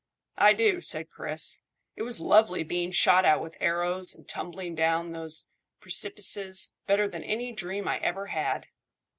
"I 0.39 0.53
do," 0.53 0.81
said 0.81 1.11
Chris. 1.11 1.59
"It 1.95 2.01
was 2.01 2.19
lovely 2.19 2.63
being 2.63 2.89
shot 2.89 3.23
at 3.23 3.39
with 3.39 3.55
arrows 3.59 4.15
and 4.15 4.27
tumbling 4.27 4.73
down 4.73 5.11
those 5.11 5.45
precipices, 5.79 6.73
better 6.87 7.07
than 7.07 7.23
any 7.23 7.51
dream 7.51 7.87
I 7.87 7.99
ever 7.99 8.25
had." 8.25 8.65